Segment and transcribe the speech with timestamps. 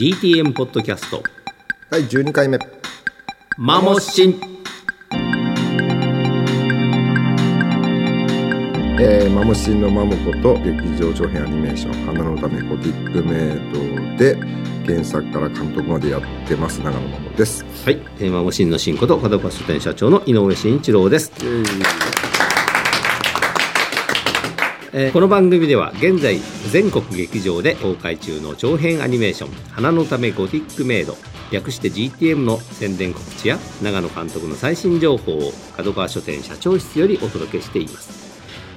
[0.00, 1.22] GTM ポッドキャスト。
[1.90, 2.58] 第12回目
[3.58, 4.40] マモシン。
[8.98, 14.38] えー、マモシンのマモこと劇場長編アニメーション「花のためゴティックメイド」で
[14.86, 17.66] 原作から監督までやってます長野マモです。
[17.84, 22.09] はい、えーマモシンの新こと角川書店社長の井上慎一郎です、えー
[25.12, 26.40] この番組では現在
[26.72, 31.16] 全国劇場で公開中の長編アニメーション「花のためゴティックメイド」
[31.52, 38.10] 略して GTM の宣伝告知や長野監督の最新情報を角川書店社長室よりお届けしています。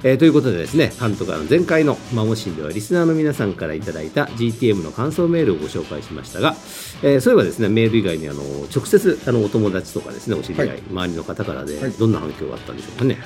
[0.04, 6.54] えーということでですね、監督あの前回のマモシンではリスナーの皆さんからいただいた GTM の感想メールをご紹介しましたが、
[7.02, 10.82] えーそういえばですね、メール以外にあの直接あのお友達とかですね、お知り合い、はい。
[10.90, 11.90] 周りの方からではい。
[11.92, 13.18] どんな反響があったんでしょうかね。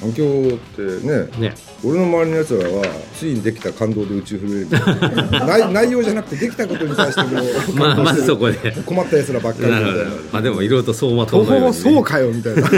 [0.00, 1.54] 反響ってねね。
[1.84, 4.80] 俺の周りのやつらはついにできた感動で宇宙震えるみたい
[5.30, 5.46] な。
[5.46, 7.42] 内内容じゃなくてできたことに対しても
[7.76, 8.58] まあ、まずそこで。
[8.84, 9.98] 困ったやつらばっかりなるほど。
[9.98, 10.22] なるほど。
[10.32, 11.82] まあでもいろいろと走馬灯ほのように、ね。
[11.82, 12.62] ほそうかよみたいな。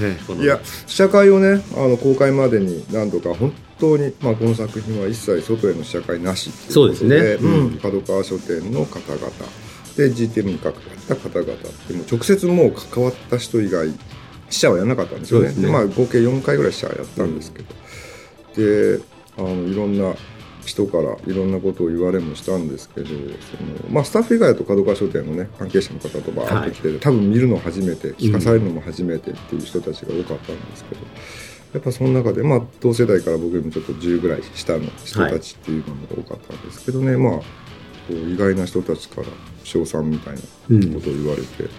[0.00, 7.16] ねいや試写会をねあの公開までに何度か本当に、まあ、この作品は一切外への試写会なしっていそうですね。
[7.16, 7.78] うん。
[7.78, 9.30] 川書店の方々。
[9.96, 11.52] で GTM に関わった方々
[11.88, 13.88] でも直接もう関わった人以外
[14.50, 15.48] 試写はやらなかったんですよね。
[15.48, 15.70] ですね。
[15.70, 17.74] まあ、合計4回ぐらい試写やったんですけど、
[18.56, 19.00] で
[19.38, 20.14] あのいろんな
[20.66, 23.26] 人からいろんなことを言われもしたんですけどその、
[23.90, 31.00] まあ、スタッフ以外だと角川書店のね関係者の方とバーッと来て、多分見るの初めて聞かされるのも初めてっていう人たちが多かったんですけど、
[31.72, 37.44] やっぱその中で、まあ、同世代から僕よりもちょっと10ぐらい下の人たちっていうのが多かったんですけどね、まあこ
[38.10, 39.28] う意外な人たちから
[39.62, 41.70] 称賛みたいなことを言われて。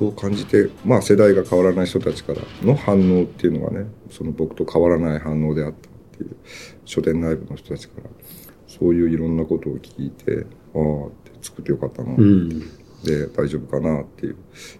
[0.00, 6.36] そう感じて、まあ、世代が変わらない人たちからの反応っていうのがねその僕と変わらない反応であったっていう
[6.86, 8.08] 書店内部の人たちから
[8.66, 12.60] そういういろんなことを聞いてああって作ってよかったな、うん。
[13.04, 14.36] で大丈夫かなっていう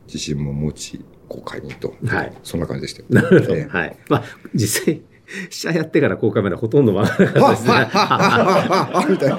[0.06, 3.54] 自信も持ち公開にと、はいそんな感じでしたよ なるほど。
[3.56, 3.96] ねはい。
[4.08, 4.24] まあ、
[4.54, 5.02] 実際、
[5.50, 7.72] 試写やってから公開までほとんど回らなかったですね。
[7.92, 9.36] あみたいな。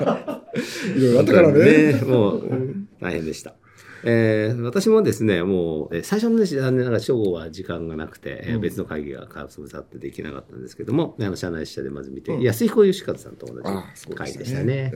[0.96, 2.02] いろいろあったからね。
[2.06, 2.44] もう、
[3.02, 3.56] 大変でした。
[4.04, 14.92] えー私もですね、もう、えー最初のね、残念ながら正午は時間がなくて、えー別の会議がカーブさってできなかったんですけども、あの、社内試写でまず見て、うん安彦義和さんと同じ会ででしたね。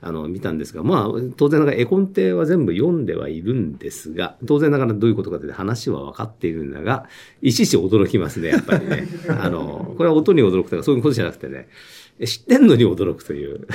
[0.00, 7.08] あの、見たんですが、まあ、当然ながら絵コンテは全部読んではいるんですが、当然ながらどういうことかというと話は分かっているんだが、
[7.42, 9.08] いちいち驚きますね、やっぱりね。
[9.28, 11.68] あの、これは音に驚くとかそういうことじゃなくてね、
[12.18, 13.66] え知ってんのに驚くという。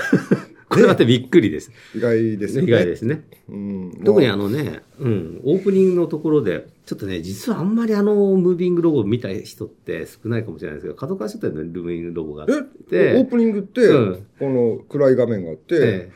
[0.72, 1.70] これはってびっくりです。
[1.94, 2.68] 意外ですよね。
[2.70, 3.24] 意外ですね。
[3.50, 4.02] うん。
[4.06, 14.28] 特にあの、のね、うん、オープニングのところで、ちょっとね、実はあんまりあの、ムービングロゴを見た人って少ないかもしれないですけど、角川書店のムービングロゴがあっえ、て、オープニングって、うん。
[14.40, 16.12] この暗い画面があって、え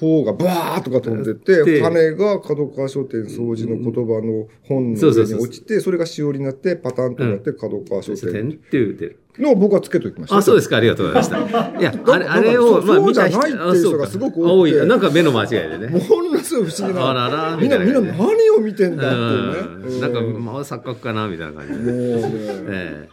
[0.00, 10.36] 砲がバーッとか飛んででて、羽が角川書店掃除の言葉の本の上に落ちて、それがしおりになって、パタンとなって角川書書店店っていうての僕はつけときました。
[10.36, 11.80] あ、そうですか、ありがとうございました。
[11.80, 14.72] いや、 あれ、あれを、まあ、見た人がすごく多い。
[14.86, 15.86] なんか目の間違いでね。
[15.88, 17.10] ものすごい不思議な。
[17.10, 19.94] あららみんな、みんな何を見てんだっていうね。
[19.94, 23.08] うんなんか、もまあ、錯覚かな、みたいな感じで。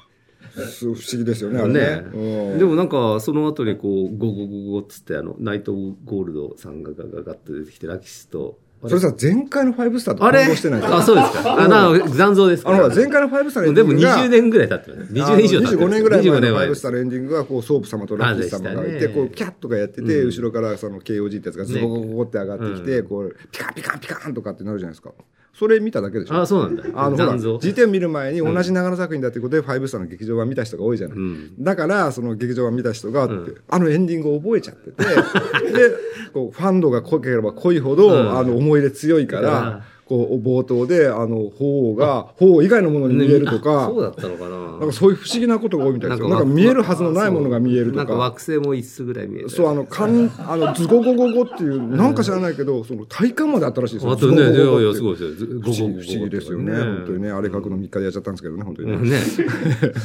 [0.57, 2.03] 不思議ですよね、ね。
[2.57, 10.39] でもなんか、その後にこう、ゴゴゴゴっつって、あの、ナイトゴールドさんがガガガッと出てきて、ラキスと、あそれさ、前回の5スターとあれ？
[10.41, 11.63] 感動してないあ、そうですか。
[11.63, 12.69] あ、な、残像ですか？
[12.69, 15.13] あの前回の5スターのエンデでもィングが20年ぐらい経ってます。
[15.13, 25.11] 20年以上経って25年ぐらい前の25年前5スターのエンディングが、こう、ソープ様とラッキー様がいて、こう、キャッとかやってて、うん後ろからその KOG ってやつがズボゴゴゴって上がってきて、こう、ピカンピカンピカンとかってなるじゃないですか。
[25.57, 26.83] それ見ただけでしょあ、そうなんだ。
[26.93, 27.55] あの、ほら、残像。
[27.55, 31.17] GTM 見る前に同じ長野作品だっていうことで、5スターの劇場版見た人が多いじゃない。
[31.17, 31.63] うん。
[31.63, 35.95] だから、その劇場版見た人が、んあのエンディングを覚えちゃってて、で、
[36.31, 44.57] こう、ファンドが濃ければ濃いほど、うんあの、思い入れ強いから、こう、冒頭で、あの、鳳凰が、鳳凰以外のものに見えるとあか、そうだったのかな。
[44.79, 46.29] なんかそういう不思議なことが多いみたいですよ。
[46.29, 48.19] なんわか見えるはずのないものが見えるとなんかか。
[48.19, 49.49] 惑星も一つぐらい見える。
[49.49, 54.11] そう、あの、かん、あの、ズゴゴゴゴっていう、なんか知らないけど、その体感まであったらしいですよ。
[54.13, 55.31] あとね、いやいや、すごいですよ。
[55.33, 56.71] ず不思議ですよね。
[56.73, 57.31] 本当にね。
[57.31, 59.17] あれ書くの3日でやっちゃったんですけどね、本当にね。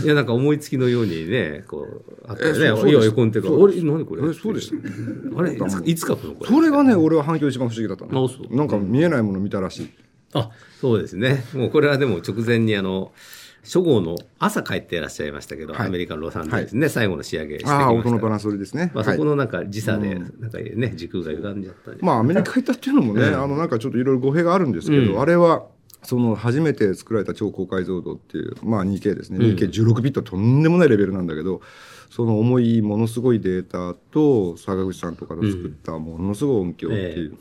[0.05, 2.65] いや、なんか思いつきのようにね、こう、あったよね。
[2.65, 3.49] えそうそうですいや、絵コンテが。
[3.49, 5.53] あれ、何これえそうでしたあれ、
[5.85, 6.51] いつ書くのこれ。
[6.51, 8.07] それがね、俺は反響一番不思議だった
[8.55, 9.92] なんか見えないもの見たらしい。
[10.35, 10.51] あ、
[10.81, 11.45] そうですね。
[11.55, 13.13] もうこれはでも直前にあの、
[13.63, 15.87] 初号の朝帰っていらっしゃいましたけど、はい。
[15.87, 18.91] アメリカのロサンゼルスね、最後の仕上げしてきまああ、した音のバランス取りですね。
[18.93, 19.19] まあ、そはい。
[19.19, 21.93] このなんか時差で、なんかね、時空が歪んじゃった。
[22.05, 25.21] まあ、アメリカ行ったっていうのもね、あの、なんかちょっといろいろ語弊があるんですけど、うん。
[25.21, 25.67] あれは、
[26.03, 29.39] その初めて作られた超高解像度っていう、まあ 2K ですね。
[29.39, 31.61] 2K16 ビットとんでもないレベルなんだけど、
[32.11, 37.39] その重いものすごいデータと坂口さんとかの作ったものすごい音響っていう、うん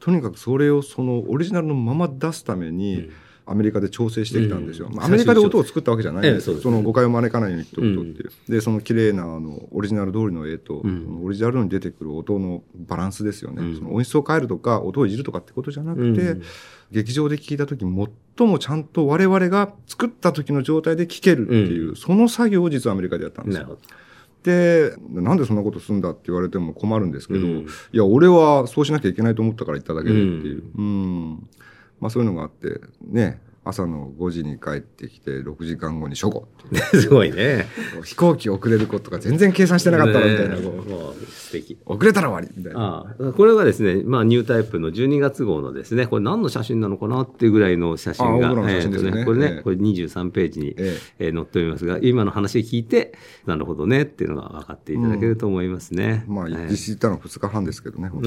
[0.00, 3.10] とにかくそれをそのオリジナルのまま出すために、
[3.48, 4.88] アメリカで調整してきたんですよ。
[4.88, 6.56] うんまあアメリカで音を作ったわけじゃないんですよ。
[6.56, 8.30] ええその誤解を招かないようにってことっていう。
[8.48, 13.62] で、その綺麗なあのオリジナル通りの絵と、んそのオリジナルに出てくる音のバランスですよね。
[13.62, 16.42] うんその音質を変えるとか、音をいじるとかってことじゃなくて、うん
[16.90, 23.78] 劇場で聞いた時最もちゃんと我々が作った時の状態で聞けるっていう、うその作業を実はアメリカでやったんですよ。
[24.42, 30.64] で、なんでそんなことするんだって言われても困るんですけど、うんいや、俺はそうしなきゃいけないと思ったから言っただけでっていう。
[30.76, 31.48] うん。
[32.00, 36.48] まあそういうのがあって、ね、朝の5時に帰ってきて、6時間後に初号
[36.94, 37.66] すごいね。
[38.02, 41.76] 飛行機遅れることが全然計算してなかったらみたいな、ねもう素敵。
[41.84, 42.80] 遅れたら終わりみたいな。
[42.80, 53.12] ああこれがですね、まあ、ニュータイプの12月号のですね、これ何の写真なのかなっていうぐらいの写真が、ねえーとこれね、ええこれ23ページに、ええー載っておりますが、今の話聞いて、
[53.46, 56.24] なるほどねっていうのが分かっていただけると思いますね。
[56.26, 58.22] まあ、ええ実施行ったのは2日半ですけどね、本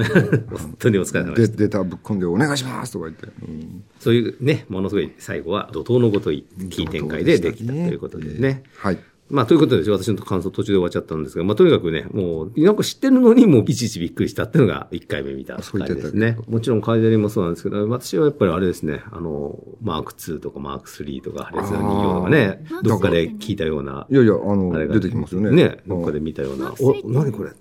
[0.78, 1.56] 当に お疲れ様ででした。
[1.56, 3.26] データぶっ込んでお願いしますとか言って。
[3.26, 8.64] うんそういうね、ものすごい最後は怒涛のごとい、キー展開でできたということでね。
[8.76, 8.98] はい。
[9.30, 16.36] まあ、ということで、私の感想途中で終わっちゃったんですが、まあ、とにかくね、もう、なんか知ってるのに、もう、いちいちびっくりしたっていうのが、1回目見たそう感じですね。
[16.48, 25.50] もちろん、カイデリもそうなんですけど、私はやっぱりあれですね、あの、マーク2とかマーク3とか、破裂の人形とかねどっかで聞いたような、いやいや、あの、あれが出てきますよね。
[25.50, 27.52] ね、うんどっかで見たような、マーク3お、何これ？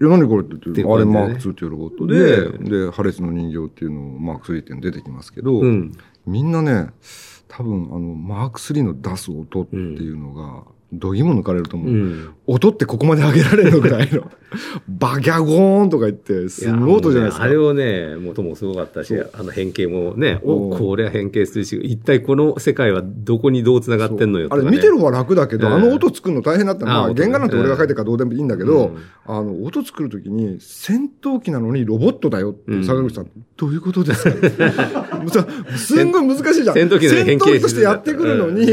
[0.00, 5.92] いや、何これって言って、あれマーク2っていうロボットで、ねで、破裂の人形っていうのをマーク3っていうの出てきますけど、うん。
[6.28, 6.90] みんなね、
[7.48, 11.88] 多分、あの、マーク3の出す音っていうのが、どぎも抜かれると思う。
[11.90, 12.30] うん。
[12.46, 14.30] 音ってここまで上げられるのぐらいの、
[14.88, 17.44] バギャゴーンとか言って、すごい音じゃないですか。
[17.44, 20.78] あれをね、元もすごかったし、あの変形もね、お、うん。
[20.78, 24.50] これは変形するし、一体この世界はどこにどう繋がってんのよね。
[24.50, 25.74] あれ見てる方は楽だけど、うん。
[25.74, 28.96] あの音作るの大変だったら、まあ、原画なんて俺が書いてるからどうでもいいんだけど、うん。
[29.26, 33.26] あの、音作るときに、戦闘機なのにロボットだよってうん坂口さん、
[33.58, 34.32] どういうことですか？
[35.76, 36.74] すんごい難しいじゃん。
[36.76, 38.66] 戦闘機としてやってくるのに、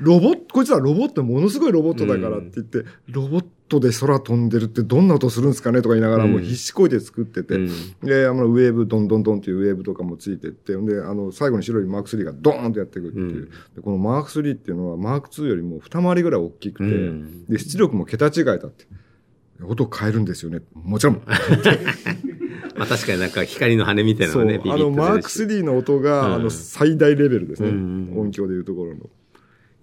[0.00, 7.70] ロボット、こいつらロボット、ものすごいロボットだからって言って、ロボットで空飛んでるってどんな音するんですかねとか言いながら、うんもう必死こいて作ってて、うん
[8.02, 13.24] で、あの、ウェーブ、ドンドンドンっていうウェーブとかもついてって、で、あの、最後に白いマーク3がドーンとやってくるっていう。
[13.24, 18.86] うんでこのマーク3っていうのは、マーク2よりも二回りぐらい大きくて、うんで、出力も桁違いだって。
[19.64, 20.60] 音変えるんですよね。
[20.74, 21.22] もちろん。
[22.76, 27.70] まあ確かになんか光の羽みたいなのね、あの、マーク出るし3の音が、うんあの、最大レベルですね。
[27.70, 29.10] うん音響でいうところの。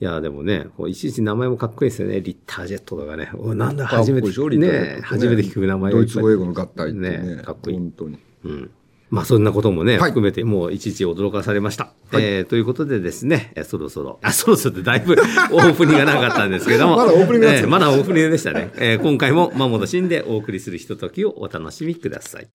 [0.02, 2.20] いや、でもね、こういちいち名前もかっこいいですよね。
[2.20, 3.30] リッタージェットとかね。
[3.36, 7.36] おなんだ、初めてでしょリタージェットねね初めて聞く名前ドイツ語英語の合体ってね。
[7.38, 8.20] ねかっこいい本当に。
[8.46, 8.72] うん。
[9.10, 11.94] まあそんなこともね、はい含めてもういちいち驚かされました。
[12.12, 15.14] はいえー、ということでですね、えそろそろ、あ、そろそろってだいぶ
[15.54, 16.98] オープニングが長かったんですけども。
[16.98, 18.72] まだオープニングえーまだオープニングでしたね。
[18.78, 22.48] えー今回もマモのシーンでお送りするひとときをお楽しみください。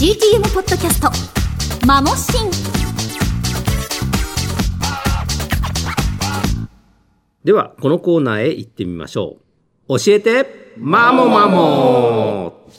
[0.00, 2.73] GTM ポッドキャストマモシン
[7.44, 9.36] では、このコーナーへ行ってみましょ
[9.86, 9.98] う。
[9.98, 12.70] 教えて、マモマモ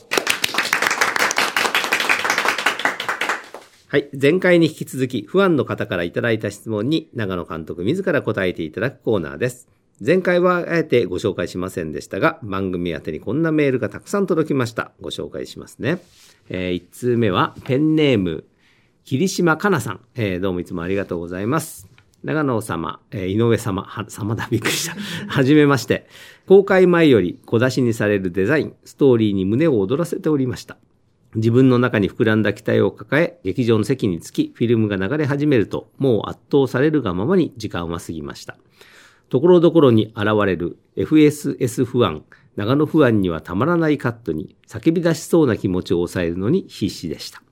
[3.90, 4.10] はい。
[4.20, 9.68] 前回に引き続き、不安の方からいただいた質問に、長野監督自ら答えていただくコーナーです。
[10.04, 14.94] 前回はあえてご紹介しませんでしたが、番組宛てにこんなメールがたくさん届きました。
[15.00, 16.00] ご紹介しますね。
[16.50, 18.46] え1通目は、ペンネーム、
[19.04, 20.00] 霧島かなさん。
[20.16, 21.95] えーどうもいつもありがとうございます。
[22.26, 24.96] 長野様、えー井上様、は、様だ、びっくりした。
[25.32, 26.08] はじめまして。
[26.48, 30.78] 公開前より小出しにされるデザイン、ストーリーに胸を躍らせておりました。
[31.36, 38.58] 自分の中に膨らんだ期待を抱え、劇場の席につき、フィルムが流れ始めると、もう圧倒されるがままに時間は過ぎました。
[39.30, 42.24] ところどころに現れる FSS 不安、
[42.56, 47.44] 長野不安にはたまらないカットに叫び出しそうな気持ちを抑えるのに必死でした。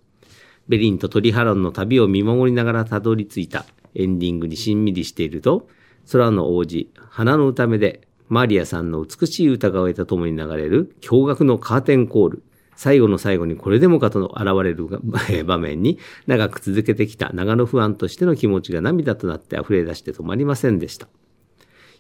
[0.68, 3.66] ベリンとトリハロンの旅を見守りながらたどり着いた
[3.96, 5.68] エンディングにしんみりしていると、
[6.12, 12.44] 空の王子、花の歌目で、マリアさんの美しい歌声とともに流れる驚愕のカーテンコール。
[12.76, 14.88] 最後の最後にこれでもかと現れる
[15.46, 21.08] 場面に長く続けてきた長野不安としての気持ちが涙となって溢れ出して止まりませんでした。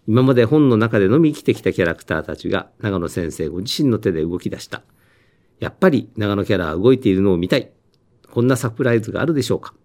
[0.07, 4.83] 今まで本の中でのみ生きてきたキャラクターたちが長野先生ご自身の手で動き出した。
[5.59, 7.71] やっぱり長野キャラは動いているのを見たい。
[8.29, 9.75] こんなサプライズがあるでしょうか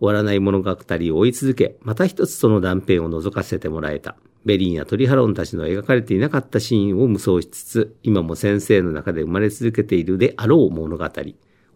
[0.00, 4.16] 終わらない物語を追い続け、また一つその断片を覗かせてもらえた。
[4.44, 11.10] ベリンやトリハロンたちの描かれていなかったシーンを無双しつつ、今も先生の中で生まれ続けているであろう物語。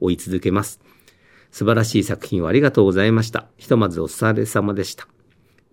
[0.00, 0.80] 追い続けます。
[1.50, 3.48] 素晴らしい作品をありがとうございました。
[3.56, 5.08] ひとまずお疲れ様でした。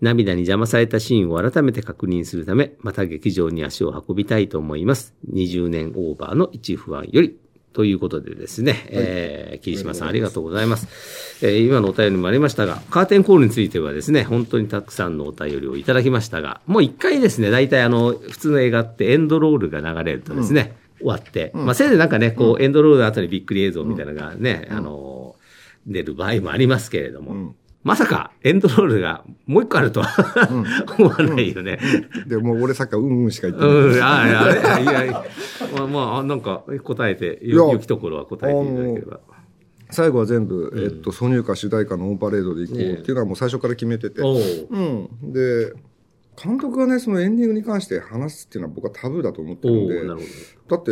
[0.02, 5.16] 涙に邪魔されたシーンを改めて確認するため、また劇場に足を運びたいと思います。
[5.32, 7.38] 20年オーバーの一不安より。
[7.76, 10.88] ということでですね、えー、桐島さんありがとうございます。
[11.46, 25.36] えー今のお便りもありましたが、カーテンコールについてはですね、本当にたくさんのお便りをいただきましたが、もう一回ですね、大体あの、普通の映画ってエンドロールが流れるとですね、終わって、まあせいぜいなんかね、こう、エンドロールの後にびっくり映像みたいなのがね、あの、
[25.86, 27.56] 出る場合もありますけれども、
[27.86, 30.50] まさかエンドロールがもう一個あるとは、
[30.98, 31.78] 思わないよね。
[32.26, 33.76] でもう俺さっきうんうんしか言ってない。
[33.76, 34.22] うん、あ
[34.74, 35.24] あ、いやいや、
[35.78, 39.20] まあ、まあ、なんか答えて、良きところは答えていただければ。
[39.92, 44.24] 最後は全部、えっと、挿入歌主題歌のオンパレードで行こうっていうのはもう最初から決めてて。
[44.24, 44.38] おう
[44.72, 45.32] うん。
[45.32, 45.72] で、
[46.44, 50.92] 監督がね、そのエンディングに関して話すっていうのは僕はタブーだと思ってるんで、だって、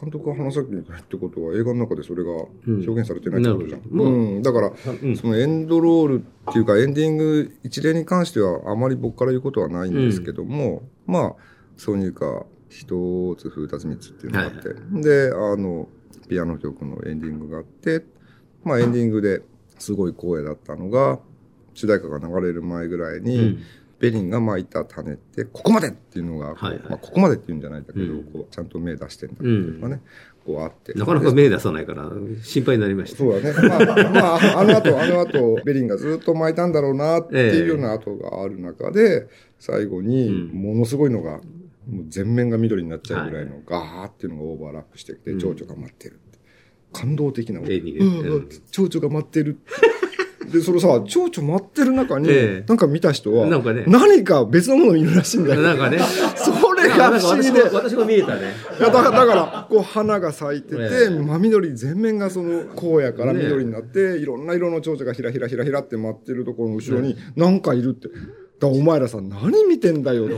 [0.00, 2.30] 監督が話さなきゃいけないってことは映画の中でそれが
[2.66, 3.80] 表現されてないってことじゃん。
[3.80, 4.04] なるほど。
[4.04, 4.42] うん。
[4.42, 4.72] だから、
[5.16, 11.34] そのエンドロールっていうかエンディング一例に関してはあまり僕から言うことはないんですけども、まあ、
[11.76, 14.68] 挿入歌一つ、二つ、三つっていうのがあって、
[15.02, 15.88] で、あの、
[16.28, 18.04] ピアノ曲のエンディングがあって、
[18.64, 19.42] まあエンディングで
[19.78, 21.18] すごい光栄だったのが、
[21.74, 23.62] 主題歌が流れる前ぐらいに、うん
[24.00, 30.02] ベリンが巻いた種って、ここまでっていうのがこまあ、ここまでっていうんじゃないんだけど、うんこうちゃんと目出してんだっていうのがね、
[30.46, 30.94] こうあって。
[30.94, 31.00] ど。
[31.00, 32.10] なかなか目出さないから、
[32.42, 33.18] 心配になりました。
[33.18, 33.68] そうだね。
[33.68, 39.28] まあ、まあ、あの後、あの後、ベリンがずっと巻いたんだろうなっていうような跡がある中で、
[39.58, 41.40] 最後に、ものすごいのが、
[41.86, 46.38] もう全面が緑になっちゃうぐらいのガーっていうのがオーバーラップしてきて、蝶々が待ってるって。
[46.92, 47.60] 感動的な。
[47.60, 49.58] 蝶々が待ってる。
[50.46, 55.60] で、そのさ、蝶々待ってる中に、ええなんか見た人は、なんかね何か別のもの見るらしいんだよ。
[55.60, 55.98] なんかね、
[56.34, 57.62] それが不思議で。
[57.62, 58.54] 私も見えたね。
[58.78, 68.08] いやだから、だから、こう、花が咲いてて、ええ真緑、全面がその、荒野から緑になって、いろんな色の蝶々がひらひらひらひらって待ってるところの後ろに、なんかいるって。
[68.60, 70.34] だお前らさ、何見てんだよって。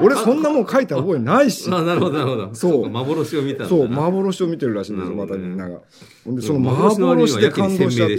[0.00, 1.68] 俺そんなもん書いた覚えないし。
[1.72, 2.54] あなるほど、なるほど。
[2.54, 5.80] そうか幻を見たそう、幻を見てるらしいんですよ、またみんなが。
[6.24, 8.16] ほんで、その幻で感動しちゃって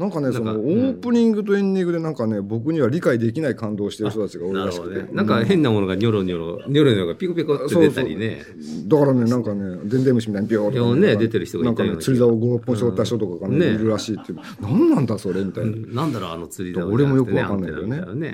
[0.00, 5.08] なんかね、その、オープニングとエンディングでなんかね、僕には理解できない感動をしてる人たちが多いならしくてね。。
[5.12, 8.40] なんか変なものがニョロニョロ、ニョロニョロがピコピコって出たりね。
[8.86, 14.38] だからね、なんかね、でんでん虫みたいにビョーとかね出てる人がいたななんかね、釣り竿を5、6本背負った人とかがね、ねいるらしいっていう。
[14.62, 16.02] 何なんだそれみたいな。
[16.02, 18.32] なんだろう、あの釣り竿俺もよくわかんないけどねうんね。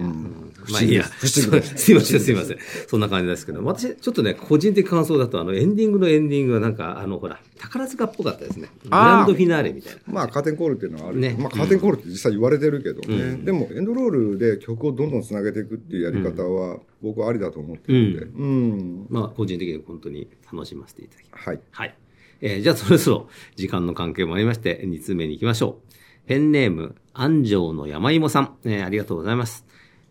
[0.70, 1.02] まあいいや。
[1.02, 1.60] すいま
[2.00, 2.58] せん、すいません。
[2.86, 8.68] そんな感じですけど、私、ちょっとね、個人的感想だと、あの、エンディングのエンディングはなんか、あの、ほら、宝塚っぽかったですね。
[8.84, 10.00] グランドフィナーレみたいな。
[10.06, 11.18] まあ、カーテンコールっていうのはある。
[11.18, 13.36] ねまあ、カーテンコールって実際言われてるけどね。
[13.44, 18.20] でも、エンドロールで曲をどんどん繋げていくっていうやり方は、僕はありだと思ってるんで。
[18.22, 19.06] うん。
[19.08, 21.48] まあ、個人的に本当に楽しませていただきます。
[21.48, 21.60] はい。
[21.70, 21.94] はい。
[22.42, 25.80] えーじゃあそろそろ時間の関係もありまして、2通目に行きましょ
[26.24, 26.28] う。
[26.28, 29.64] ペンネーム、安城の山芋さん、えーありがとうございます。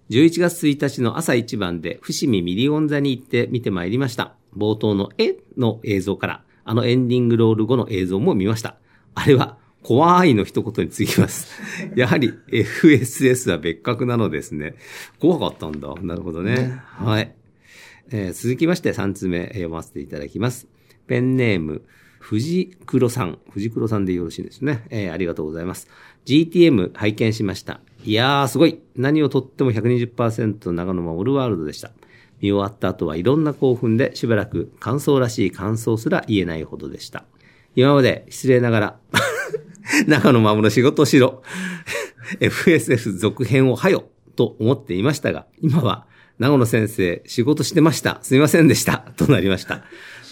[0.09, 4.35] 11月1日の朝一番で伏見ミリオン座に行って見てまいりました。
[4.57, 8.77] 冒頭のえの映像から、あのエンディングロール後の映像も見ました。
[9.13, 11.47] あれは、怖いの一言につきます。
[11.95, 14.73] やはり FSS は別格なのですね。
[15.19, 15.93] 怖かったんだ。
[16.01, 16.81] なるほどね。
[16.83, 17.31] はい。
[18.09, 20.67] えー続きまして3通目読ませていただきます。
[21.05, 21.83] ペンネーム、
[22.17, 23.37] 藤黒さん。
[23.51, 24.85] 藤黒さんでよろしいですね。
[24.89, 25.87] えーありがとうございます。
[26.25, 27.79] GTM 拝見しました。
[28.03, 28.79] いやー、すごい。
[28.95, 31.91] 何をとっても120%長野守るワールドでした。
[32.41, 37.23] 見終わった後はいろんな興奮でしばらく感想らしい感想すら言えないほどでした。
[37.75, 38.99] 今まで失礼ながら、
[40.07, 41.43] 中野守の仕事をしろ。
[42.39, 46.05] FSF 続編をはよと思っていましたが、今は
[46.39, 48.19] 長野先生仕事してました。
[48.21, 49.05] すいませんでした。
[49.15, 49.83] となりました。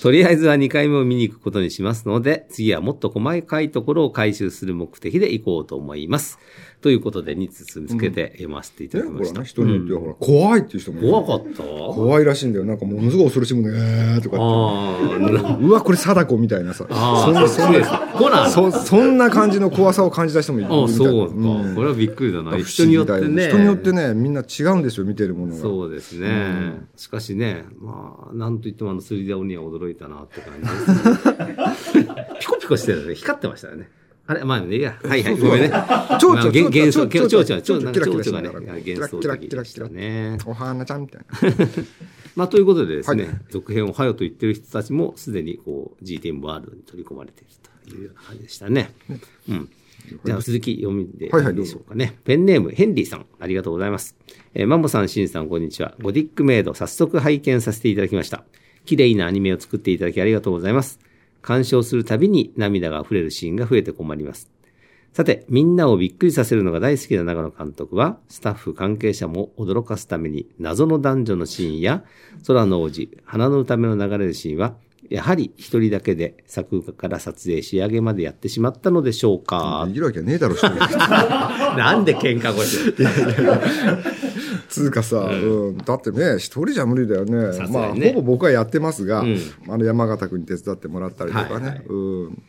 [0.04, 6.40] とりあえずは2回目を見に行くことにしますので、次はもっと細かいところを回収する目的で行こうと思います。
[6.82, 9.32] ということで2つつけて読ませていたね、だきました。
[9.32, 11.64] ほらね、人によってはほら、怖いっていう人もいる怖かった？
[11.64, 12.66] 怖いらしいんだよ。
[12.66, 15.64] なんかものすごい恐ろしいもんね、えーとかって。
[15.66, 16.86] うわ、これ貞子みたいなさ。
[16.90, 20.86] そんな、そうんな、そ、そんな感じの怖さを感じた人もいるあ。
[20.90, 22.58] そうか、んこれはびっくりだな。
[22.58, 23.48] 人によってね。
[23.48, 25.62] 人によってね、みんな違うんですよ、見てるものが。
[25.62, 26.82] そうですね。
[26.98, 32.38] しかしね、まあ、なんといってもあの釣り竿には驚いたなって感じです、ね。
[32.40, 33.16] ピコピコしてるね。
[33.16, 33.90] 光ってましたよね。
[34.26, 35.70] あれまあね、いや、はいはい、ごめんね。
[36.20, 40.38] 蝶々幻幻想、蝶々蝶々、蝶々、がね、幻想的でしたね。
[40.46, 41.68] お花ちゃんみたいな。
[42.36, 47.50] まあ、ということでですね、はい続編をはよと言ってる人たちも、すでにこう、GTM ワールドに取り込まれている
[47.90, 48.92] というような感じでしたね。
[49.50, 49.70] うん。
[50.26, 52.18] じゃあ続き読みでいいでしょうかね。
[52.24, 54.16] ペンネーム、ヘンリーさん、ありがとうございます。
[54.54, 55.96] えーマンボさん、シンさん、こんにちは。
[56.02, 58.46] ゴディックメイド、早速拝見させていただきました。
[58.86, 61.00] 綺麗なアニメを作っていただきありがとうございます。
[61.42, 64.50] 鑑賞するたびに涙が溢れるシーンが増えて困ります。
[65.14, 72.04] さて、みんなをびっくりさせるのが大好きな長野監督は、スタッフ関係者も驚かすために、謎の男女のシーンや、
[72.48, 74.76] 空の王子、花のための流れるシーンは、
[75.10, 80.56] やはり一人だけで作画から撮影仕上げまでやってしまったのでしょうかできるわけねえだろ、
[81.78, 82.96] なんで喧嘩腰
[84.74, 87.54] つうかさ、うん、だってね、一人じゃ無理だよね。
[87.54, 89.38] さすまあ、ほぼ僕はやってますが、うん
[89.70, 91.54] あの、山形君に手伝ってもらったりとかね。
[91.54, 92.44] はいはいうん。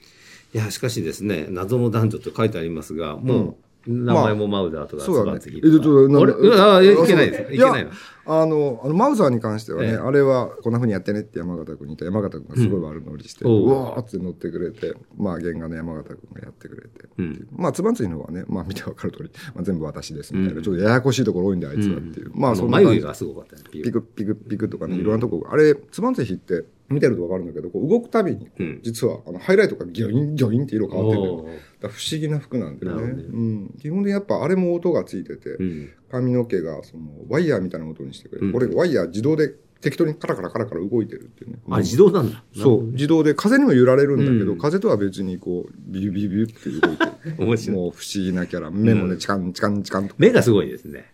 [0.55, 5.41] いや、しかしですね、謎の男女と書いてありますが、もう、名前もマウダーとか、そうだね。
[5.43, 7.53] あいけないです。
[7.53, 7.87] いいけない
[8.27, 9.95] あの、あの、マウザーに関してはね、ええ。
[9.97, 12.05] あれはこんな風にやってねって山形君に言った。
[12.07, 17.49] 山形君がすごい悪乗りして、ううんわーって乗ってくれて、まあ、原画の山形君がやってくれて、うん。
[17.53, 22.33] まあ、つばんついの方はね、まあ、見てわかる通り、まあ、全部私ですみたいな、ちょっとややこしいところ多いんで、あいつはっていう。
[22.35, 22.87] まあ、そんな感じ。
[22.87, 33.03] 眉毛がすごかったピクピクピクとかね、いろんなとこ、あれ、つばんついって見てるとわかるんだけど、こう動くたびに、うん実はあのハイライトがギョインギョインって色変わってるんだよおーだから不思議な服なんだよね。
[33.03, 33.75] うん。
[33.81, 35.91] 基本でやっぱあれも音がついてて、うん。
[36.11, 38.47] 髪の毛がそのワイヤーみたいな音にしてくれる。
[38.49, 41.59] うんこれワイヤー自動で適当にカラカラカラカラ動いてるっていうね。
[41.71, 42.43] あ、自動なんだ。
[42.57, 42.85] そう。
[42.93, 47.37] 自動で風にも揺られるんだけど、うん風とは別にこう、ビュービュービューって動いてる。
[47.45, 47.77] 面白い。
[47.77, 48.71] もう不思議なキャラ。
[48.71, 50.15] 目もね、チカンチカンチカンとか。
[50.19, 51.13] 目がすごいですね。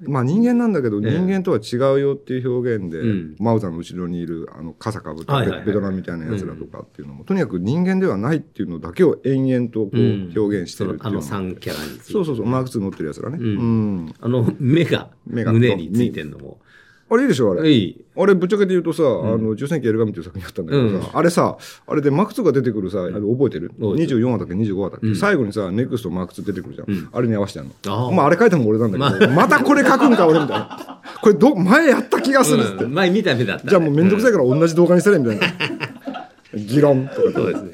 [0.00, 12.00] まあ人間なんだけど、ええ人間とは違うよっていう表現で、うんマウザの後ろにいる、あの、傘かぶったベベトナムみたいなやつらとかっていうのも、とにかく人間ではないっていうのだけを延々とこう、うん表現してるっていうそのあのの3キャラに。
[12.00, 13.38] そうそうそう、マーク2乗ってるやつらね。
[13.38, 14.14] ううんん。
[14.20, 16.60] あの、目が、目が胸についてんのも。
[17.08, 17.70] あれいいでしょ、あれ。
[17.70, 18.04] いい。
[18.16, 23.70] あれ、ぶっちゃけて言うとさ、あの、重戦記エルガミっていう作品あったんだけどさ、あれさ、あれでマーク2が出てくるさ、あれ覚えてる？
[23.78, 27.08] 覚えて ?24 話だっけ ?25 話だっけ、最後にさ、ネクストマーク2出てくるじゃん。
[27.12, 27.94] あれに合わせてやるの。
[27.94, 31.02] あーまあ、あれ書いたのも俺なんだけど、またこれ書くんか、俺みたいな。
[31.22, 32.84] これど、前やった気がするって。
[32.84, 33.68] うん前見た目だった。
[33.68, 35.46] じゃあもうめんどくさいから同じ動画にしたらみたいな。
[36.58, 37.70] 議論とかそうですね。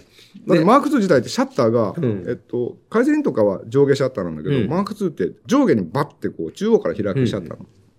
[0.47, 7.59] だってマーク2自体ってシャッターが、んえっと、改善とかは上下シャッターなんだけど、うんマーク2って上下にバッてこう中央から開くシャッター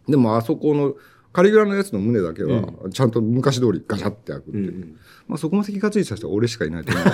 [0.10, 0.94] でもあそこの
[1.34, 4.72] カリグラのやつの胸だけは、ちゃんと昔通りガシャって開くっていう。
[4.72, 7.06] うんまあそこまで気がついてた人は俺しかいないと思う。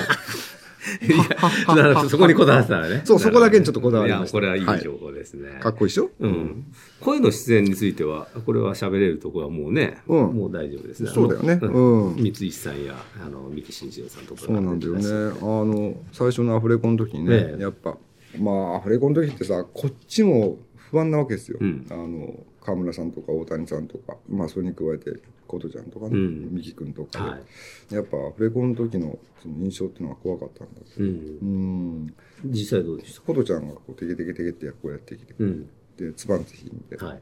[1.05, 3.01] いや、だからそこにこだわってたらね。
[3.05, 5.59] そうそこだけにちょっとこだわりましたいや、これはいい情報ですね。
[5.61, 6.09] かっこいいでしょ？
[6.20, 6.65] うん。
[7.00, 11.11] 声の出演については、これは喋れるところはもうね、うんもう大丈夫ですね。
[11.13, 14.41] そうだよねうん三石さんや、あの、三木慎一郎さんとか。
[14.41, 15.05] そうなんだよね。
[15.05, 17.96] あの、最初のアフレコの時にね、ええやっぱ、
[18.39, 20.57] まあ、アフレコの時ってさ、こっちも
[20.91, 21.57] 不安なわけですよ。
[21.61, 32.13] うんあの、河村さんとか大谷さんとか、まあ、それに加えて、琴ちゃんとかね、うん三木君とかで、はいやっぱアフレコの時のその印象っていうのは怖かったんだけど、うん。
[32.43, 33.21] うん、実際どうでした？
[33.21, 35.69] 琴ちゃんがこう、テケテケテケってこうやってきて、うん。
[35.97, 37.21] で、つばんつひ見て、はい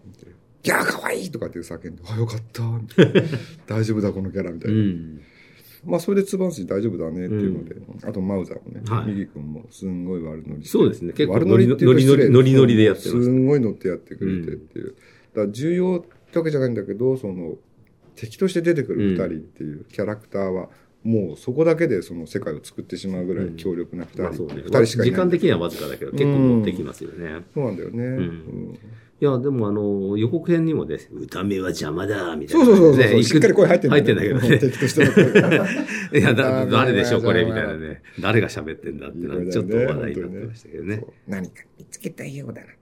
[0.63, 3.21] ギャーかわいいとかって叫んで、あ、よかったみたいな
[3.67, 4.81] 大丈夫だ、このキャラみたういな。
[4.81, 5.21] ん。
[5.85, 9.07] まあ、それでつばんつ大丈夫だねっていうので、あとマウザーもね、はい。
[9.07, 11.13] 右君もすんごい悪乗りそうですね。
[11.13, 14.95] 結構悪乗りっていうと失礼ノリノリノリでやってますすんごい乗ってやってくれてっていう。
[15.33, 17.55] だから重要ってわけじゃないんだけど、その、
[18.15, 20.69] 敵として出てくる二人っていうキャラクターは、
[21.03, 24.69] もうそこだけでその世界を作ってしまうぐらい強力な二人、まあそうね二。
[24.69, 25.21] 人しかい時ない。
[25.25, 27.43] 間的にはわずかだけど、結構持ってきますよね。
[27.53, 28.03] そうなんだよね。
[28.03, 28.79] うん
[29.19, 32.65] いや、でもあの、予告編にもね、歌目は邪魔だ、みたいな。
[32.65, 34.59] そうそうそうそう、しっかり声入ってん入ってんだけどね。
[34.59, 35.67] 敵としての声が。
[36.13, 38.03] いや、だ誰でしょう、これ、みたいなね。
[38.19, 41.13] 誰が喋ってんだってちょっと話題になってましたけどねそう。
[41.27, 42.77] 何か見つけたいようだなとか。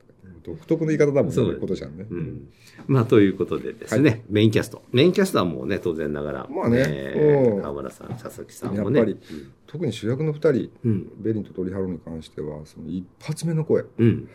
[0.45, 2.05] 独特の言い方だもんね、そうことじゃんね。
[2.09, 2.47] うん。
[2.87, 4.83] まあ、ということでですね、メインキャスト。
[4.91, 8.99] メインキャストはもうね、当然ながら、まあねうんえー川村さん、佐々木さんもね。
[8.99, 9.19] やっぱり、
[9.65, 11.11] 特に主役の二人、うん。
[11.17, 14.29] ベリンとトリハロに関しては、その一発目の声、うん。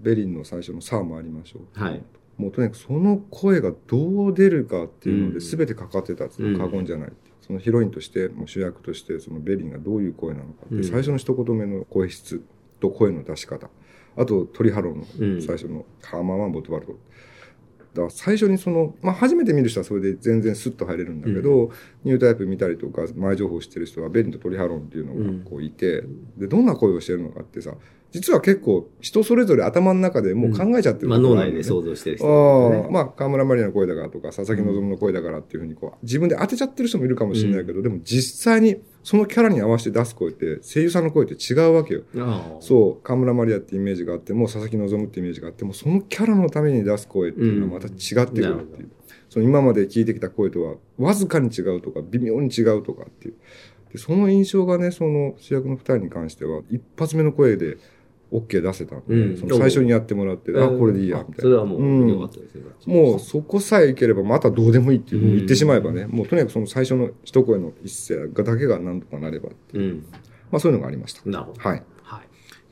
[0.00, 1.80] ベリンの最初のさあ回りましょう。
[1.80, 2.02] はい。
[2.36, 12.42] もうとにかくその声がどう出るかっていうのうんで全てかかってたって過言じゃない、そのヒロインとしてもう主役としてそのベリンがどういう声なのかって、うん最初の一言目の声質
[12.80, 13.68] と声の出し方
[14.16, 15.36] あとトリハロうん。
[15.36, 21.70] の最初のカーマワンボトバルト、だから最初にその、まあ、初めて見る人はそれで全然スッと入れるんだけど、
[22.04, 26.02] ニュータイプ見たりとか前情報を知ってる人はベリンとトリハロンっていうのがこういて、
[26.36, 27.74] でどんな声をしてるのかってさ
[28.12, 31.62] 実は結構人それぞれ頭の中でもう考えちゃってるまあ、脳内ところがあるのね。
[31.62, 32.84] で想像してる人ね。
[32.88, 42.02] あ、まあ、河村マリアの声だからとか、佐々木希の声だからっていうふうに、こう、自分で当てちゃってる人もいるかもしれないけど、でも実際にそのキャラに合わせて出す声って、声優さんの声って違うわけよ。
[42.60, 48.90] そう、河村マリアってイメージがあっても、佐々木希ってイメージがあっても、そのキャラのために出す声っていうのはまた違ってくるっていう。
[49.28, 53.34] その今まで聞いてきた声とは、わずかに違うとか、微妙に違うとかっていう。
[53.92, 57.78] でその印象がね、その主役の二人に関しては、一発目の声で
[58.32, 61.42] OK 出せたんで、うんその最初にやってもらって、あ、これでいいや、みたいな。
[61.42, 62.62] それはもうんう良かったですね。
[62.86, 70.06] もうそこさえいければまたどうでもいいっていう、言ってしまえばね、もうとにかくその最初の一声の一声がだけが何とかなればっていう、うん。
[70.50, 71.22] まあそういうのがありました。
[71.28, 71.60] なるほど。
[71.60, 71.82] はい。
[72.02, 72.20] はい。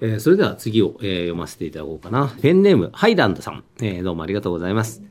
[0.01, 2.35] えーそれでは次を、えー読ませていただこうかな。
[2.40, 3.64] ペンネーム、ハイランドさん。
[3.83, 5.03] えーどうもありがとうございます。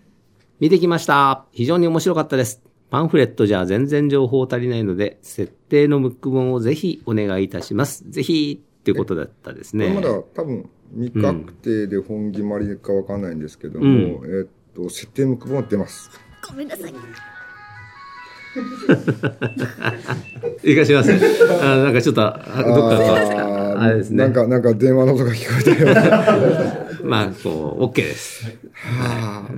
[0.60, 1.46] 見てきました。
[1.52, 2.62] 非常に面白かったです。
[2.90, 8.04] パンフレットじゃ全然情報足りないので、設定のムック本をぜひお願いいたします。
[8.10, 9.94] ぜひ、っていうことだったですね。
[9.94, 16.10] まだ多分未確定で本決まりかわかんないんですけども、うんえーっと設定ムック本は出ます
[16.48, 16.94] ごめんなさい。
[20.64, 21.12] いかします。
[21.62, 24.18] あなんかちょっと、あどっかあれですね。
[24.24, 28.46] なんかなんか電話の音が聞こえたような まあ、こう、OK です。
[28.74, 29.52] はあ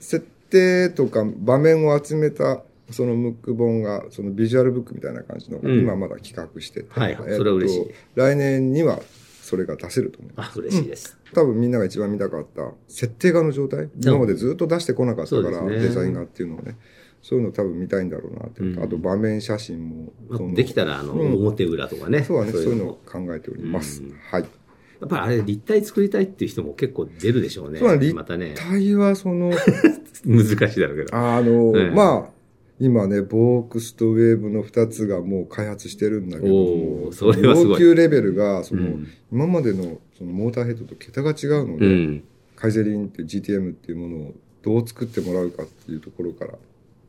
[0.00, 5.80] 設定とか場面を集めたそのムック本がそのビジュアルブックみたいな感じの、うん。
[5.80, 7.90] 今まだ企画してて、はいそれは嬉しい。
[8.14, 9.00] 来年には
[9.42, 11.18] それが出せると思いますあ、嬉しいです。
[11.32, 15.78] 多分みんなが一番見たかった設定画の状態今までずっと出してこなかったから、ね。
[15.78, 16.76] デザイン画っていうのをね。
[17.22, 18.82] そういうの多分見たいんだろうなって、うん。
[18.82, 21.34] あと場面写真もまあできたら、あの、うん。
[21.34, 22.22] 表裏とかね。
[22.22, 22.52] そうはね。
[22.52, 22.84] そういうの。
[22.84, 24.16] をも考えております、うん。
[24.30, 24.42] はい。
[24.42, 27.80] やっぱりあれ、立体作りたいっていう人も結構出るでしょうね。
[27.80, 28.12] そうだね。
[28.12, 28.50] またね。
[28.50, 29.50] 立、体はその
[30.24, 31.16] 難しいだろうけど。
[31.16, 32.35] あの、ええまあ、
[32.78, 42.24] 今ね、ボークスとウェーブの2つがもう開発してるんだけども、それはすごい要求レベルが、その、うん今までのそのモーターヘッドと桁が違うのうで、ん。
[42.54, 46.52] カイゼリンって GTM っていうものをどう作ってもらうかっていうところから、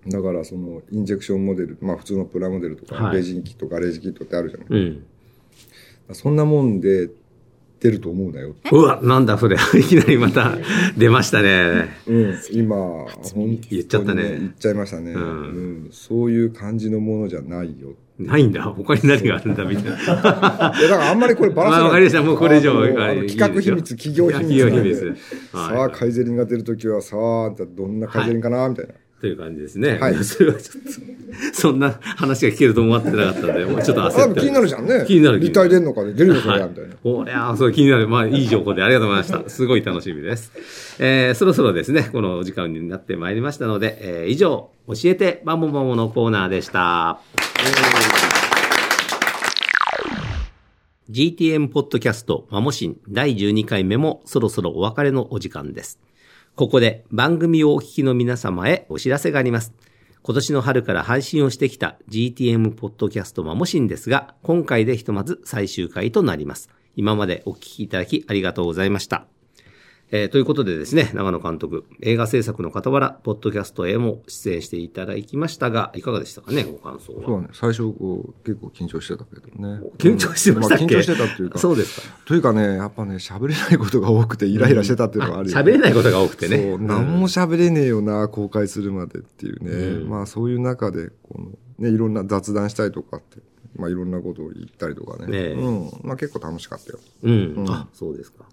[0.08, 4.68] だからそのインジェクションモデル、まあ普通のプラモデルとか、はいレジンキット、ガレージキットってあるじゃない。
[4.70, 5.06] うん。
[6.14, 7.10] そんなもんで
[7.80, 8.56] 出ると思うなよ。
[8.72, 9.58] うわ、なんだそれ。
[9.80, 10.58] いきなりまた
[10.98, 11.90] 出ましたね。
[12.08, 12.76] うん、今、
[13.34, 17.90] 本言っちゃったね言っちゃいましたね、うんうんそういう感じのものじゃないよ。
[18.20, 18.64] ないんだ。
[18.64, 19.92] 他に何があるんだ、みたいな。
[19.96, 21.80] いや、だからあんまりこれバラさない。
[21.82, 22.74] まあわかりましたもうこれ以上
[23.28, 25.16] 企画秘密、企業秘密
[25.52, 28.94] さあ、カイゼリンが出るときは、さあ、どんなカイゼリンかな、みたいな。
[29.20, 29.98] という感じですね。
[30.00, 30.90] はい それはちょっと、
[31.54, 35.04] そんな話が聞けると思ってなかったんで、もうちょっと焦ってあ、気になるじゃんね。
[35.08, 35.40] 気になる。
[35.40, 36.96] 立体出んのかね、出るのかみたいな。
[37.04, 38.08] こりゃあ、そう気になる。
[38.08, 39.50] まあ、いい情報でありがとうございました。
[39.50, 40.52] すごい楽しみです。
[41.00, 47.20] えー、そろそろですね、このお時間になってまいりましたので、えー、以上、教えてバモバモのコーナーでした。
[51.10, 56.00] GTM ポッドキャストマモシン第12回目もそろそろお別れのお時間です。
[56.56, 59.74] ここで番組をお聞きの皆様へお知らせがあります。
[60.28, 66.70] 今年の春から配信をしてきた GTM ポッドキャストマモシンですが、今回でひとまず最終回となります。
[66.98, 69.26] 今までお聞きいただきありがとうございました。
[70.10, 77.24] えーということでですね、長野監督、映画制作の傍ら、ポッドキャストへも出演していただきましたが、いかがでしたかね、ご感想は？
[77.26, 77.50] そうだね。
[77.52, 79.82] 最初、こう、結構緊張してたけどね。
[79.98, 81.60] 緊張してましたっけ、あ緊張してたっていうか。
[81.60, 82.18] そうですか。
[82.26, 86.58] というかね、やっぱね、喋れないことが多くてイライラしてたっていうのがあるよ、ね喋れないことが多くてね。
[86.58, 89.72] そう、何も喋れねえよな、公開するまでっていうね。
[89.72, 93.40] うんまあそういう中で、この、ね、いろんな雑談したりとかって、
[93.76, 95.28] まあいろんなことを言ったりとかね。
[95.28, 95.92] ねえうん。
[96.04, 97.00] まあ結構楽しかったよ。
[97.24, 97.54] うん。
[97.58, 98.46] うんあ、そうですか。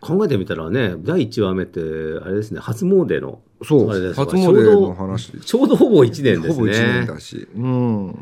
[0.00, 3.40] 考えてみたらね、第1話目って、あれですね、初�詣の。
[3.64, 4.24] そうあれですか？
[4.24, 6.54] 初詣の話ちょうどちょうどほぼ1年ですね。
[6.54, 7.48] ほぼ1年だし。
[7.56, 8.10] うん。
[8.10, 8.16] ああ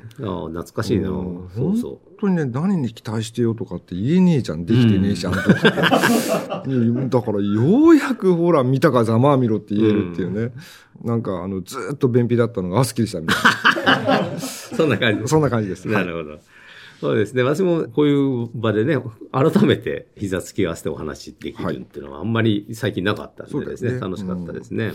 [0.49, 1.11] 懐かしいな。
[1.11, 4.65] うんそうそ本当にね、何に期待してよとかって言えねえじゃん。
[4.65, 5.61] できてねえし、あの時っ
[6.62, 10.53] てうん だから、ようやくほら、見たかざまあみろって言えるっていうね。
[11.05, 13.37] なんか、あの、ずーっと便秘だったのが、あ、すっきりしたみたい
[14.37, 14.41] う。
[14.41, 15.29] そんな感じな。
[15.29, 15.87] そんな感じです。
[15.89, 16.39] なるほど。
[17.01, 17.43] そうですね。
[17.43, 18.99] 私もこういう場でね、
[19.33, 24.93] 改めて膝つき合わせてお話できるっていうのはあんまり最近なかったんでですね、楽しかったですね。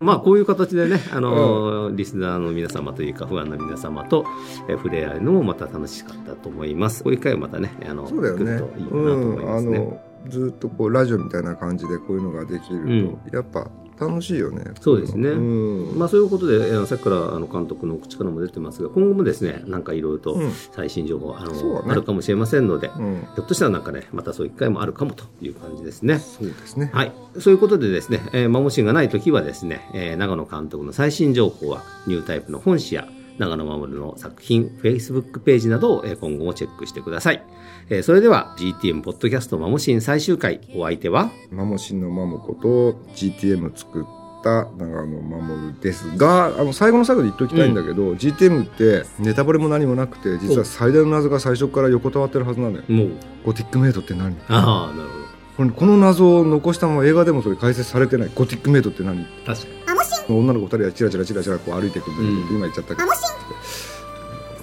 [0.00, 4.26] まあこういう形でね、あのリスナーの皆様というか、不安の皆様と
[4.68, 7.04] え触れ合えるのもまた楽しかったと思います。
[7.04, 9.78] こういう会をまたね、あの、そうだといいかなと思いますね。
[9.78, 14.64] うん、あのずっとこうラジオみたいな感じでこういうのができると、うんやっぱ楽しいよね。
[14.80, 15.30] そうですね。
[15.30, 15.98] うん。
[15.98, 20.52] まあそういうことで、あのさっきからあの監督の口からも出てますが、今後もですね、なんかいろいろとうん。
[20.72, 21.86] 最新情報、あの、そうだね。
[21.90, 23.26] あるかもしれませんので、うん。
[23.34, 26.18] ひょっとしたらなんかね、またそういう機会もあるかもという感じですね。
[26.18, 26.90] そうですね。
[26.92, 27.12] はい。
[27.38, 37.42] そういうことでですね、えー、マモシンがないときはですね、えー長野監督の最新情報は、ニュータイプの本誌や、長野守の作品、Facebook ページなどをえー今後もチェックしてください。
[37.90, 44.04] えーそれでは、GTM ポッドキャストマモシン最終回、お相手は、マモシンのマモコと GTM 作っ
[44.44, 52.82] た長野守ですがあの最後の最後で言っておきたいんだけど、GTM ってネタバレも何もなくて実は最大の謎が最初から横たわってるはずなのよ。
[52.88, 53.10] もう、
[53.44, 54.36] ゴティックメイドって何？
[54.48, 55.23] ああ、なるほど。
[55.56, 58.30] この謎を残したまま映画でもそれ解説されてない？
[58.34, 59.24] ゴティックメイドって何？
[59.46, 59.66] 確か
[60.28, 60.36] に。
[60.38, 62.56] 女の子二人がチラチラチラチラこう歩いてくるんだけど、うん。
[62.56, 63.08] 今言っちゃったけど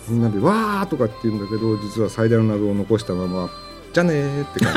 [0.09, 3.49] みんなで「わー」とかって言うんだけど実は最大の謎を残したまま
[3.93, 4.73] 「じゃあねー」って感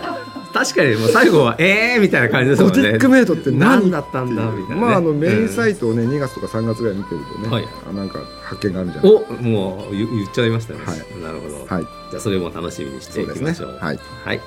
[0.00, 0.07] じ
[0.52, 2.76] 確かにもう最後はえーみたいな感じですもんね。
[2.76, 7.68] ゴティックメイドって何何だったんだみたいな、ね、まああのメインサイイトをね2月とか3月ぐらい見てるとね、はい。
[7.88, 10.98] あなんか発見があるんじゃないおもう言言っちゃいましたね、はい。
[11.22, 11.84] なるほど、はい。
[12.10, 13.78] じゃあそれも楽しみにしていうきましょう。
[13.80, 13.98] はい。
[14.24, 14.40] はい。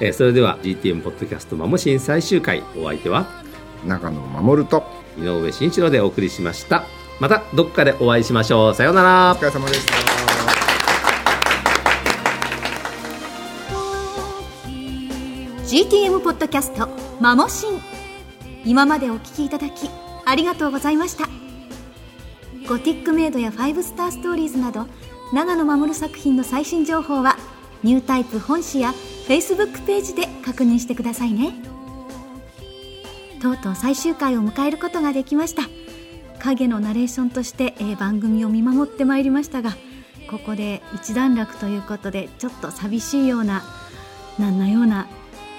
[0.00, 3.26] えーそれでは GTM ポッドキャストマモシン最終回お相手は？
[3.86, 4.84] 中野守と。
[5.18, 6.84] 井上慎一郎でお送りしました。
[7.20, 8.74] またどっかでお会いしましょう。
[8.74, 9.32] さようなら。
[9.32, 10.17] お疲れ様でした
[15.78, 16.88] GTM ポッドキャスト
[17.22, 17.80] 「マモシン」
[18.66, 19.88] 今までお聞きいただき
[20.24, 21.28] ありがとうございました。
[22.68, 24.88] ゴティックメイドやファイブスターストーリーズなど
[25.32, 27.36] 長野守作品の最新情報は
[27.84, 28.92] ニュータイプ本誌や
[29.28, 31.52] Facebook ページで確認してくださいね。
[33.40, 35.62] とうとう最終回を迎えることができました。
[36.40, 39.76] 影のナレーションとして、えー番組を見守ってまいりましたが
[40.28, 43.62] ここで一段落ということでちょっと寂しいような
[44.40, 45.06] なんなような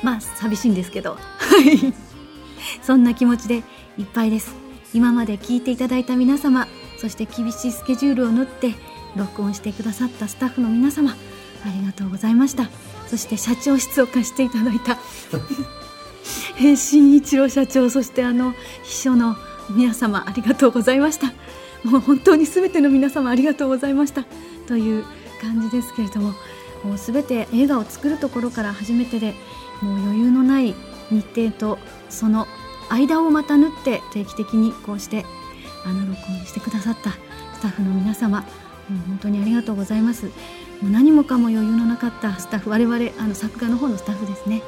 [0.03, 1.11] まあ寂しいんですけど。
[1.11, 1.19] は
[1.61, 1.93] い。
[2.81, 3.63] そんな気持ちで
[3.97, 4.53] いっぱいです。
[4.93, 8.73] 今まで聞いていただいた皆様そして厳しいスケジュールを縫って
[9.15, 11.15] 録音してくださったスタッフの皆様あ
[11.79, 12.69] りがとうございました。
[13.07, 14.97] そして社長室を貸していただいた
[16.75, 19.35] 新一郎社長そしてあの秘書の
[19.69, 21.27] 皆様ありがとうございました。
[21.83, 24.25] もう本当に全ての皆様ありがとうございました。
[24.67, 25.05] という
[25.41, 26.33] 感じですけれども
[26.83, 29.33] もう全て映画を作るところから初めてで
[29.81, 30.75] もう余裕のない
[31.11, 32.47] 日程とその
[32.89, 35.25] 間をまた縫って定期的にこうして
[35.85, 40.25] あの録音してくださったスタッフの皆様もう本当にありがとうございます。
[40.81, 44.63] もう何もかも余裕のなかったスタッフ我々あの作画の方のスタッフですね。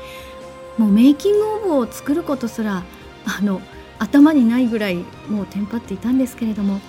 [0.78, 2.84] もうメイキングオブを作ることすら
[3.26, 3.62] あの
[4.00, 4.98] 頭にないぐらい
[5.28, 6.80] もうテンパっていたんですけれども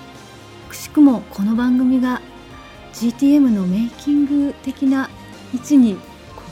[0.69, 2.21] くしくもこの番組が
[2.95, 5.11] GTM のメイキング的な
[5.55, 5.97] 位置に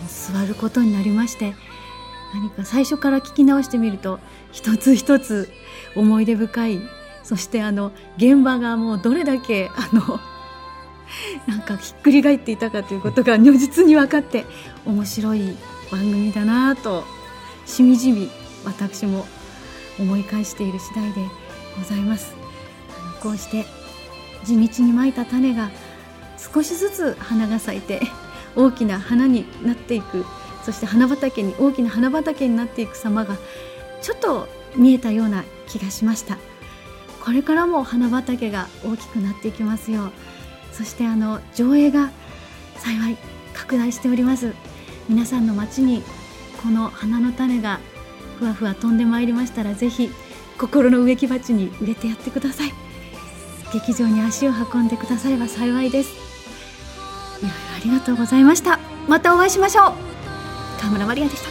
[0.08, 1.54] 座ることになりまして
[2.34, 4.20] 何か最初から聞き直してみると
[4.52, 5.48] 一つ一つ
[5.96, 6.80] 思い出深い。
[7.22, 10.18] そしてあの現場がもうどれだけあの
[11.46, 14.46] なんかひっくり返っていたかということが如実に分かって
[14.86, 15.56] 面白い
[15.92, 17.04] 番組だなと
[17.66, 18.30] しみじみ
[18.64, 19.26] 私も
[19.98, 21.20] 思い返している次第で
[21.78, 22.34] ございます。
[23.22, 23.66] こうして
[24.44, 25.70] 地道にまいた種が
[26.38, 28.00] 少しずつ花が咲いて
[28.56, 30.24] 大きな花になっていく。
[30.64, 33.36] そして花畑に大きな花畑になっていく様が
[34.02, 36.36] ちょっと見えたような気がしました。
[37.24, 40.10] これからも花畑が大きくなっていきますよ
[40.72, 42.10] そしてあの上映が
[42.76, 43.18] 幸い
[43.52, 44.54] 拡大しております。
[45.08, 46.02] 皆さんの街に
[46.62, 47.80] この花の種が
[48.38, 50.10] ふわふわ飛んでまいりましたらぜひ
[50.58, 52.72] 心の植木鉢に植えてやってください。
[53.72, 56.19] 劇場に足を運んでくだされば幸いです。
[57.82, 58.78] りがとうございました。
[59.08, 59.92] またお会いしましょう。
[60.80, 61.50] 川村マリアでした。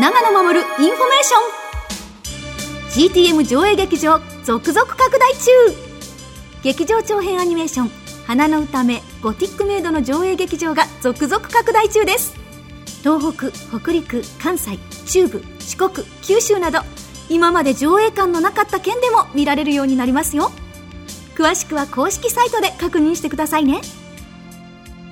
[0.00, 3.38] 永野護るインフォメーション。
[3.38, 5.50] GTM 上映劇場続々拡大中。
[6.62, 7.90] 劇場長編アニメーション
[8.26, 12.34] 「花の詩女 ゴティックメード」の上映劇場が続々拡大中です。
[13.02, 16.80] 東北北陸関西中部四国九州など
[17.28, 20.52] 今まで上映館のなかった県でも見られるようになりますよ。
[21.34, 23.80] 詳しくは公式サイトで確認してくださいね。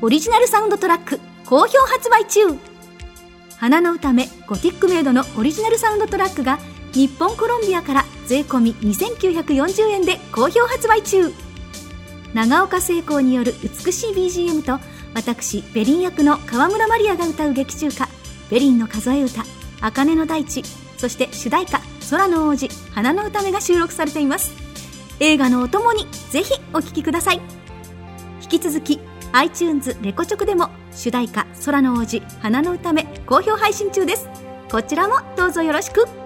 [0.02, 2.40] オリジナルサウンドトラック好評発売中。
[3.56, 6.58] 花の歌目ゴティックメイドのオリジナルサウンドトラックが
[6.92, 11.32] 日本コロンビアから税込み2940円で好評発売中。
[12.34, 14.78] 長岡聖光による美しい BGM と
[15.14, 18.08] 私ベリン役の川村マリアが歌う劇中歌
[18.50, 19.44] 「ベリンの数え歌」
[19.80, 20.62] 「茜の大地」
[20.96, 24.52] そして主題歌「空の王子花の歌目」が収録されています。
[25.18, 27.40] 映画のお供にぜひお聴きください。
[28.42, 29.00] 引き続き
[29.32, 34.28] iTunes レコチョクでも主題歌「空の王子花の歌目」好評配信中です。
[34.70, 36.19] こちらもどうぞよろしく。